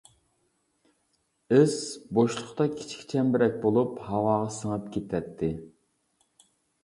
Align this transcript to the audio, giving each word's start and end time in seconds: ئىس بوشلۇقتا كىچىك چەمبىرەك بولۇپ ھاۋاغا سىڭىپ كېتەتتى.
ئىس 1.57 1.73
بوشلۇقتا 2.19 2.67
كىچىك 2.79 3.03
چەمبىرەك 3.11 3.61
بولۇپ 3.65 3.99
ھاۋاغا 4.07 4.49
سىڭىپ 4.55 4.87
كېتەتتى. 4.97 5.51